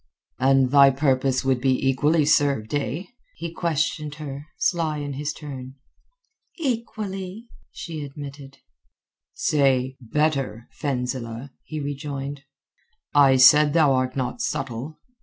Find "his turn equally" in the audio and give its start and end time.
5.13-7.49